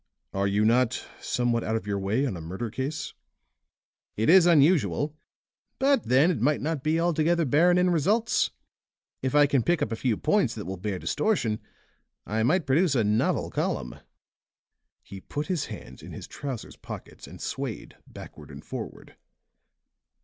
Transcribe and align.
Are 0.33 0.47
you 0.47 0.65
not 0.65 1.05
somewhat 1.19 1.63
out 1.63 1.75
of 1.75 1.85
your 1.85 1.99
way 1.99 2.25
on 2.25 2.35
a 2.35 2.41
murder 2.41 2.71
case?" 2.71 3.13
"It 4.17 4.29
is 4.31 4.47
unusual. 4.47 5.15
But 5.77 6.05
then 6.05 6.31
it 6.31 6.41
might 6.41 6.59
not 6.59 6.81
be 6.83 6.99
altogether 6.99 7.45
barren 7.45 7.77
in 7.77 7.91
results. 7.91 8.49
If 9.21 9.35
I 9.35 9.45
can 9.45 9.61
pick 9.61 9.79
up 9.79 9.91
a 9.91 9.95
few 9.95 10.17
points 10.17 10.55
that 10.55 10.65
will 10.65 10.77
bear 10.77 10.97
distortion, 10.97 11.59
I 12.25 12.41
might 12.41 12.65
produce 12.65 12.95
a 12.95 13.03
novel 13.03 13.51
column." 13.51 13.99
He 15.03 15.21
put 15.21 15.45
his 15.45 15.65
hands 15.67 16.01
in 16.01 16.13
his 16.13 16.25
trousers 16.27 16.77
pockets 16.77 17.27
and 17.27 17.39
swayed 17.39 17.95
backward 18.07 18.49
and 18.49 18.65
forward. 18.65 19.17